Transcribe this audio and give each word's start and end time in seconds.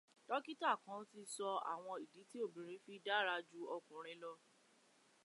Dọ́kítà 0.27 0.71
kan 0.83 1.01
ti 1.11 1.19
sọ 1.35 1.47
àwọn 1.73 1.95
ìdí 2.03 2.21
tí 2.29 2.37
obìnrin 2.45 2.83
fi 2.85 2.93
dára 3.05 3.35
ju 3.49 3.59
ọkùnrin 3.75 4.17
lọ. 4.23 4.31